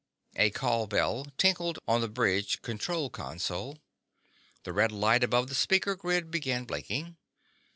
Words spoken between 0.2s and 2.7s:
A call bell tinkled on the bridge